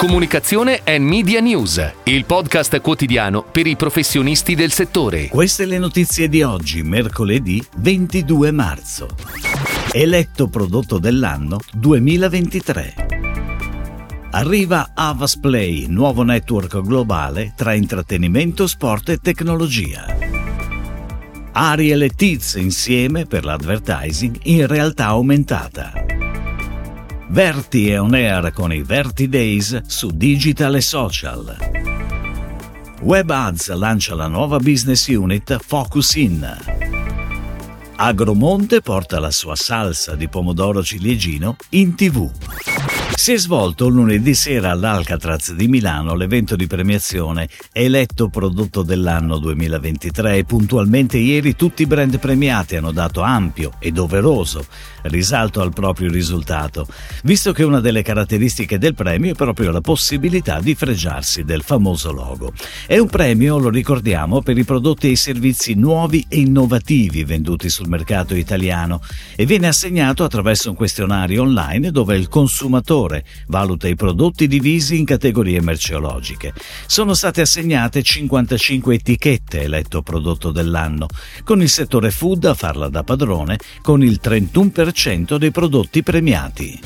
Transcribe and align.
Comunicazione 0.00 0.80
e 0.82 0.98
Media 0.98 1.40
News, 1.40 1.92
il 2.04 2.24
podcast 2.24 2.80
quotidiano 2.80 3.42
per 3.42 3.66
i 3.66 3.76
professionisti 3.76 4.54
del 4.54 4.72
settore. 4.72 5.28
Queste 5.28 5.66
le 5.66 5.76
notizie 5.76 6.26
di 6.30 6.42
oggi, 6.42 6.82
mercoledì 6.82 7.62
22 7.76 8.50
marzo. 8.50 9.08
Eletto 9.92 10.48
prodotto 10.48 10.98
dell'anno 10.98 11.60
2023. 11.74 12.94
Arriva 14.30 14.92
Avas 14.94 15.38
Play, 15.38 15.84
nuovo 15.88 16.22
network 16.22 16.80
globale 16.80 17.52
tra 17.54 17.74
intrattenimento, 17.74 18.66
sport 18.66 19.10
e 19.10 19.18
tecnologia. 19.18 20.06
Ariel 21.52 22.04
e 22.04 22.08
Tiz 22.08 22.54
insieme 22.54 23.26
per 23.26 23.44
l'advertising 23.44 24.38
in 24.44 24.66
realtà 24.66 25.08
aumentata. 25.08 26.19
Verti 27.32 27.88
e 27.88 27.96
On 27.96 28.12
Air 28.12 28.52
con 28.52 28.72
i 28.72 28.82
Verti 28.82 29.28
Days 29.28 29.82
su 29.86 30.10
digital 30.10 30.74
e 30.74 30.80
social. 30.80 31.56
Web 33.02 33.30
Ads 33.30 33.72
lancia 33.74 34.16
la 34.16 34.26
nuova 34.26 34.58
business 34.58 35.06
unit 35.06 35.56
Focus 35.64 36.16
In. 36.16 36.44
Agromonte 37.94 38.80
porta 38.80 39.20
la 39.20 39.30
sua 39.30 39.54
salsa 39.54 40.16
di 40.16 40.28
pomodoro 40.28 40.82
ciliegino 40.82 41.54
in 41.68 41.94
tv. 41.94 42.28
Si 43.14 43.32
è 43.32 43.38
svolto 43.38 43.88
lunedì 43.88 44.34
sera 44.34 44.70
all'Alcatraz 44.70 45.52
di 45.52 45.68
Milano 45.68 46.14
l'evento 46.14 46.56
di 46.56 46.66
premiazione 46.66 47.48
Eletto 47.70 48.28
prodotto 48.28 48.82
dell'anno 48.82 49.38
2023 49.38 50.38
e 50.38 50.44
puntualmente 50.44 51.18
ieri 51.18 51.54
tutti 51.54 51.82
i 51.82 51.86
brand 51.86 52.18
premiati 52.18 52.76
hanno 52.76 52.92
dato 52.92 53.20
ampio 53.20 53.72
e 53.78 53.90
doveroso 53.90 54.64
risalto 55.02 55.60
al 55.60 55.72
proprio 55.72 56.10
risultato, 56.10 56.86
visto 57.24 57.52
che 57.52 57.62
una 57.62 57.80
delle 57.80 58.02
caratteristiche 58.02 58.78
del 58.78 58.94
premio 58.94 59.32
è 59.32 59.34
proprio 59.34 59.70
la 59.70 59.80
possibilità 59.80 60.60
di 60.60 60.74
fregiarsi 60.74 61.44
del 61.44 61.62
famoso 61.62 62.12
logo. 62.12 62.52
È 62.86 62.98
un 62.98 63.08
premio, 63.08 63.58
lo 63.58 63.70
ricordiamo, 63.70 64.42
per 64.42 64.58
i 64.58 64.64
prodotti 64.64 65.08
e 65.08 65.12
i 65.12 65.16
servizi 65.16 65.74
nuovi 65.74 66.24
e 66.28 66.40
innovativi 66.40 67.24
venduti 67.24 67.68
sul 67.68 67.88
mercato 67.88 68.34
italiano 68.34 69.00
e 69.36 69.46
viene 69.46 69.68
assegnato 69.68 70.24
attraverso 70.24 70.70
un 70.70 70.76
questionario 70.76 71.42
online 71.42 71.90
dove 71.90 72.16
il 72.16 72.28
consumatore 72.28 72.99
settore, 73.00 73.24
valuta 73.46 73.88
i 73.88 73.94
prodotti 73.94 74.46
divisi 74.46 74.98
in 74.98 75.04
categorie 75.04 75.60
merceologiche. 75.60 76.52
Sono 76.86 77.14
state 77.14 77.40
assegnate 77.40 78.02
55 78.02 78.94
etichette 78.94 79.62
eletto 79.62 80.02
prodotto 80.02 80.50
dell'anno, 80.50 81.06
con 81.44 81.62
il 81.62 81.68
settore 81.68 82.10
food 82.10 82.44
a 82.44 82.54
farla 82.54 82.88
da 82.88 83.02
padrone 83.02 83.58
con 83.80 84.02
il 84.02 84.20
31% 84.22 85.36
dei 85.36 85.50
prodotti 85.50 86.02
premiati. 86.02 86.78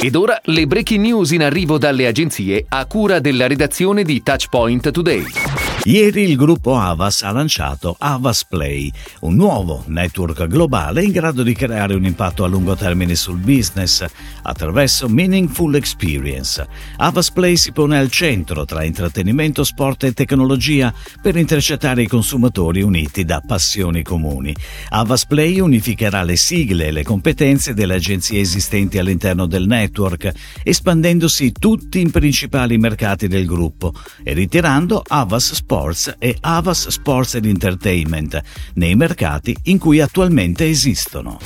Ed 0.00 0.14
ora 0.14 0.40
le 0.44 0.66
breaking 0.66 1.04
news 1.04 1.30
in 1.30 1.42
arrivo 1.42 1.78
dalle 1.78 2.06
agenzie 2.06 2.66
a 2.68 2.84
cura 2.86 3.18
della 3.18 3.46
redazione 3.46 4.02
di 4.02 4.22
Touchpoint 4.22 4.90
Today. 4.90 5.55
Ieri 5.86 6.22
il 6.22 6.34
gruppo 6.34 6.76
Avas 6.76 7.22
ha 7.22 7.30
lanciato 7.30 7.94
Avas 7.96 8.44
Play, 8.44 8.90
un 9.20 9.36
nuovo 9.36 9.84
network 9.86 10.48
globale 10.48 11.04
in 11.04 11.12
grado 11.12 11.44
di 11.44 11.54
creare 11.54 11.94
un 11.94 12.04
impatto 12.04 12.42
a 12.42 12.48
lungo 12.48 12.74
termine 12.74 13.14
sul 13.14 13.38
business 13.38 14.04
attraverso 14.42 15.08
Meaningful 15.08 15.76
Experience. 15.76 16.66
Avas 16.96 17.30
Play 17.30 17.56
si 17.56 17.70
pone 17.70 17.98
al 17.98 18.10
centro 18.10 18.64
tra 18.64 18.82
intrattenimento, 18.82 19.62
sport 19.62 20.02
e 20.02 20.12
tecnologia 20.12 20.92
per 21.22 21.36
intercettare 21.36 22.02
i 22.02 22.08
consumatori 22.08 22.82
uniti 22.82 23.24
da 23.24 23.40
passioni 23.46 24.02
comuni. 24.02 24.52
Avas 24.88 25.24
Play 25.24 25.60
unificherà 25.60 26.24
le 26.24 26.34
sigle 26.34 26.86
e 26.86 26.90
le 26.90 27.04
competenze 27.04 27.74
delle 27.74 27.94
agenzie 27.94 28.40
esistenti 28.40 28.98
all'interno 28.98 29.46
del 29.46 29.68
network, 29.68 30.32
espandendosi 30.64 31.52
tutti 31.52 32.00
i 32.00 32.10
principali 32.10 32.76
mercati 32.76 33.28
del 33.28 33.46
gruppo 33.46 33.94
e 34.24 34.32
ritirando 34.32 35.00
Avas 35.06 35.52
Sport 35.52 35.74
Sports 35.76 36.14
e 36.18 36.34
Avas 36.40 36.88
Sports 36.88 37.34
Entertainment 37.34 38.40
nei 38.76 38.94
mercati 38.94 39.54
in 39.64 39.76
cui 39.76 40.00
attualmente 40.00 40.66
esistono. 40.66 41.38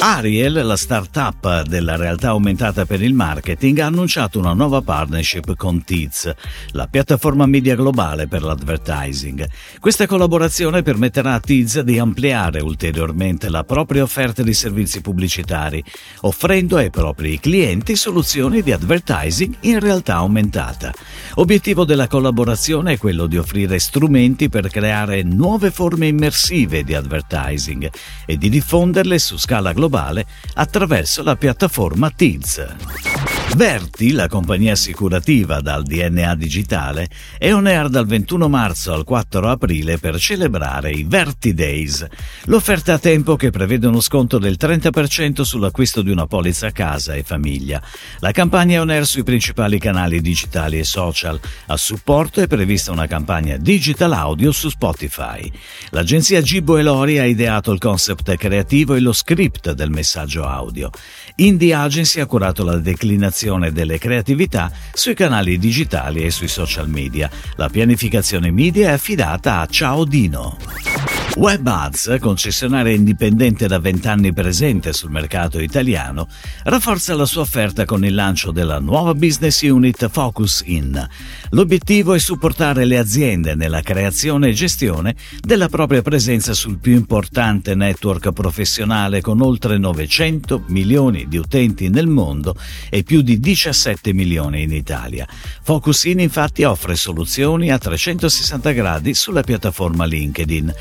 Ariel, 0.00 0.66
la 0.66 0.76
startup 0.76 1.62
della 1.62 1.96
realtà 1.96 2.28
aumentata 2.28 2.84
per 2.84 3.00
il 3.00 3.14
marketing, 3.14 3.78
ha 3.78 3.86
annunciato 3.86 4.38
una 4.38 4.52
nuova 4.52 4.82
partnership 4.82 5.54
con 5.56 5.82
Tiz, 5.82 6.30
la 6.72 6.86
piattaforma 6.88 7.46
media 7.46 7.74
globale 7.74 8.26
per 8.26 8.42
l'advertising. 8.42 9.48
Questa 9.80 10.06
collaborazione 10.06 10.82
permetterà 10.82 11.34
a 11.34 11.40
Tiz 11.40 11.80
di 11.80 11.98
ampliare 11.98 12.60
ulteriormente 12.60 13.48
la 13.48 13.64
propria 13.64 14.02
offerta 14.02 14.42
di 14.42 14.52
servizi 14.52 15.00
pubblicitari, 15.00 15.82
offrendo 16.22 16.76
ai 16.76 16.90
propri 16.90 17.38
clienti 17.38 17.96
soluzioni 17.96 18.62
di 18.62 18.72
advertising 18.72 19.54
in 19.60 19.80
realtà 19.80 20.16
aumentata. 20.16 20.92
Obiettivo 21.36 21.84
della 21.84 22.08
collaborazione 22.08 22.94
è 22.94 22.98
quello 22.98 23.26
di 23.26 23.38
offrire 23.38 23.78
strumenti 23.78 24.50
per 24.50 24.68
creare 24.68 25.22
nuove 25.22 25.70
forme 25.70 26.08
immersive 26.08 26.84
di 26.84 26.94
advertising 26.94 27.90
e 28.26 28.36
di 28.36 28.50
diffonderle 28.50 29.18
su 29.18 29.38
scala 29.38 29.72
globale 29.72 29.92
globale 29.94 30.26
attraverso 30.54 31.22
la 31.22 31.36
piattaforma 31.36 32.10
Teads. 32.10 33.13
Verti, 33.56 34.10
la 34.10 34.26
compagnia 34.26 34.72
assicurativa 34.72 35.60
dal 35.60 35.84
DNA 35.84 36.34
digitale, 36.34 37.08
è 37.38 37.54
on 37.54 37.66
air 37.66 37.88
dal 37.88 38.04
21 38.04 38.48
marzo 38.48 38.92
al 38.92 39.04
4 39.04 39.48
aprile 39.48 39.96
per 39.98 40.18
celebrare 40.18 40.90
i 40.90 41.04
Verti 41.04 41.54
Days, 41.54 42.04
l'offerta 42.46 42.94
a 42.94 42.98
tempo 42.98 43.36
che 43.36 43.50
prevede 43.50 43.86
uno 43.86 44.00
sconto 44.00 44.38
del 44.38 44.56
30% 44.58 45.42
sull'acquisto 45.42 46.02
di 46.02 46.10
una 46.10 46.26
polizza 46.26 46.72
casa 46.72 47.14
e 47.14 47.22
famiglia. 47.22 47.80
La 48.18 48.32
campagna 48.32 48.76
è 48.76 48.80
on 48.80 48.90
air 48.90 49.06
sui 49.06 49.22
principali 49.22 49.78
canali 49.78 50.20
digitali 50.20 50.80
e 50.80 50.84
social. 50.84 51.38
A 51.66 51.76
supporto 51.76 52.40
è 52.40 52.48
prevista 52.48 52.90
una 52.90 53.06
campagna 53.06 53.56
digital 53.56 54.12
audio 54.14 54.50
su 54.50 54.68
Spotify. 54.68 55.48
L'agenzia 55.90 56.42
Gibbo 56.42 56.76
e 56.76 56.82
Lori 56.82 57.20
ha 57.20 57.24
ideato 57.24 57.70
il 57.70 57.78
concept 57.78 58.34
creativo 58.36 58.94
e 58.94 59.00
lo 59.00 59.12
script 59.12 59.72
del 59.72 59.90
messaggio 59.90 60.44
audio. 60.44 60.90
Indie 61.36 61.72
Agency 61.72 62.18
ha 62.18 62.26
curato 62.26 62.64
la 62.64 62.78
declinazione 62.78 63.12
gestione 63.18 63.72
delle 63.72 63.98
creatività 63.98 64.70
sui 64.92 65.14
canali 65.14 65.58
digitali 65.58 66.24
e 66.24 66.30
sui 66.30 66.48
social 66.48 66.88
media. 66.88 67.30
La 67.56 67.68
pianificazione 67.68 68.50
media 68.50 68.88
è 68.88 68.92
affidata 68.92 69.60
a 69.60 69.66
Ciao 69.66 70.04
Dino. 70.04 71.13
WebAds, 71.36 72.18
concessionaria 72.20 72.94
indipendente 72.94 73.66
da 73.66 73.80
20 73.80 74.06
anni 74.06 74.32
presente 74.32 74.92
sul 74.92 75.10
mercato 75.10 75.58
italiano, 75.58 76.28
rafforza 76.62 77.12
la 77.16 77.26
sua 77.26 77.42
offerta 77.42 77.84
con 77.84 78.04
il 78.04 78.14
lancio 78.14 78.52
della 78.52 78.78
nuova 78.78 79.14
business 79.14 79.62
unit 79.62 80.08
Focus 80.08 80.62
In. 80.66 81.04
L'obiettivo 81.50 82.14
è 82.14 82.20
supportare 82.20 82.84
le 82.84 82.98
aziende 82.98 83.56
nella 83.56 83.80
creazione 83.80 84.50
e 84.50 84.52
gestione 84.52 85.16
della 85.40 85.68
propria 85.68 86.02
presenza 86.02 86.54
sul 86.54 86.78
più 86.78 86.92
importante 86.92 87.74
network 87.74 88.30
professionale 88.30 89.20
con 89.20 89.40
oltre 89.40 89.76
900 89.76 90.62
milioni 90.68 91.26
di 91.26 91.36
utenti 91.36 91.88
nel 91.88 92.06
mondo 92.06 92.54
e 92.88 93.02
più 93.02 93.22
di 93.22 93.40
17 93.40 94.12
milioni 94.12 94.62
in 94.62 94.72
Italia. 94.72 95.26
Focus 95.62 96.04
In 96.04 96.20
infatti 96.20 96.62
offre 96.62 96.94
soluzioni 96.94 97.72
a 97.72 97.78
360 97.78 98.70
gradi 98.70 99.14
sulla 99.14 99.42
piattaforma 99.42 100.04
LinkedIn 100.04 100.72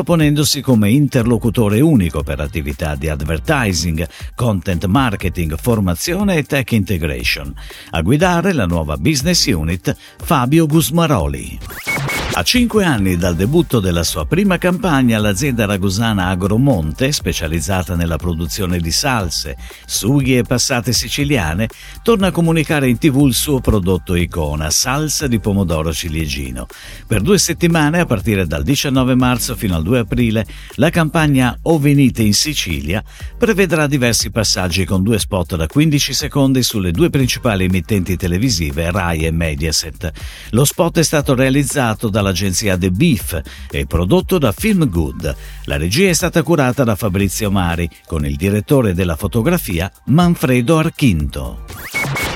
proponendosi 0.00 0.62
come 0.62 0.88
interlocutore 0.88 1.82
unico 1.82 2.22
per 2.22 2.40
attività 2.40 2.94
di 2.94 3.10
advertising, 3.10 4.08
content 4.34 4.86
marketing, 4.86 5.56
formazione 5.60 6.36
e 6.36 6.44
tech 6.44 6.72
integration. 6.72 7.52
A 7.90 8.00
guidare 8.00 8.54
la 8.54 8.64
nuova 8.64 8.96
business 8.96 9.46
unit 9.46 9.94
Fabio 10.16 10.66
Gusmaroli. 10.66 11.89
A 12.32 12.44
cinque 12.44 12.84
anni 12.84 13.16
dal 13.16 13.34
debutto 13.34 13.80
della 13.80 14.04
sua 14.04 14.24
prima 14.24 14.56
campagna, 14.56 15.18
l'azienda 15.18 15.66
ragusana 15.66 16.28
Agromonte, 16.28 17.10
specializzata 17.10 17.96
nella 17.96 18.16
produzione 18.16 18.78
di 18.78 18.92
salse, 18.92 19.56
sughi 19.84 20.38
e 20.38 20.44
passate 20.44 20.92
siciliane, 20.92 21.68
torna 22.02 22.28
a 22.28 22.30
comunicare 22.30 22.88
in 22.88 22.98
tv 22.98 23.26
il 23.26 23.34
suo 23.34 23.60
prodotto 23.60 24.14
icona, 24.14 24.70
salsa 24.70 25.26
di 25.26 25.40
pomodoro 25.40 25.92
ciliegino. 25.92 26.66
Per 27.06 27.20
due 27.20 27.36
settimane, 27.36 27.98
a 27.98 28.06
partire 28.06 28.46
dal 28.46 28.62
19 28.62 29.16
marzo 29.16 29.56
fino 29.56 29.74
al 29.74 29.82
2 29.82 29.98
aprile, 29.98 30.46
la 30.76 30.88
campagna 30.88 31.58
O 31.62 31.78
venite 31.78 32.22
in 32.22 32.34
Sicilia 32.34 33.02
prevedrà 33.36 33.86
diversi 33.86 34.30
passaggi 34.30 34.84
con 34.86 35.02
due 35.02 35.18
spot 35.18 35.56
da 35.56 35.66
15 35.66 36.14
secondi 36.14 36.62
sulle 36.62 36.92
due 36.92 37.10
principali 37.10 37.64
emittenti 37.64 38.16
televisive 38.16 38.90
Rai 38.90 39.26
e 39.26 39.30
Mediaset. 39.32 40.10
Lo 40.50 40.64
spot 40.64 41.00
è 41.00 41.02
stato 41.02 41.34
realizzato 41.34 42.08
da 42.08 42.28
dall'agenzia 42.30 42.78
The 42.78 42.90
Beef 42.90 43.40
e 43.70 43.86
prodotto 43.86 44.38
da 44.38 44.52
Film 44.52 44.88
Good. 44.88 45.34
La 45.64 45.76
regia 45.76 46.08
è 46.08 46.12
stata 46.12 46.42
curata 46.42 46.84
da 46.84 46.94
Fabrizio 46.94 47.50
Mari, 47.50 47.88
con 48.06 48.24
il 48.24 48.36
direttore 48.36 48.94
della 48.94 49.16
fotografia 49.16 49.90
Manfredo 50.06 50.78
Archinto. 50.78 51.64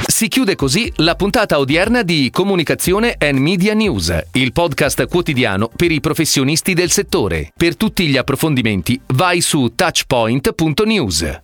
Si 0.07 0.29
chiude 0.29 0.55
così 0.55 0.93
la 0.97 1.15
puntata 1.17 1.59
odierna 1.59 2.03
di 2.03 2.31
Comunicazione 2.31 3.17
and 3.19 3.39
Media 3.39 3.75
News, 3.75 4.27
il 4.33 4.53
podcast 4.53 5.07
quotidiano 5.07 5.71
per 5.75 5.91
i 5.91 6.01
professionisti 6.01 6.75
del 6.75 6.91
settore. 6.91 7.53
Per 7.57 7.77
tutti 7.77 8.07
gli 8.07 8.17
approfondimenti 8.17 9.01
vai 9.07 9.41
su 9.41 9.73
touchpoint.news. 9.75 11.43